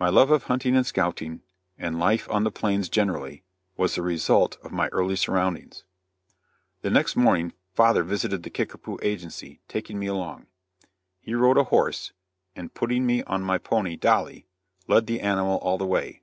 [0.00, 1.42] My love of hunting and scouting,
[1.78, 3.44] and life on the plains generally,
[3.76, 5.84] was the result of my early surroundings.
[6.82, 10.48] The next morning father visited the Kickapoo agency, taking me along.
[11.20, 12.10] He rode a horse,
[12.56, 14.44] and putting me on my pony "Dolly,"
[14.88, 16.22] led the animal all the way.